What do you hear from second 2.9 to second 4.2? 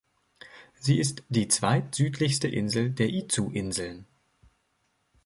Izu-Inseln.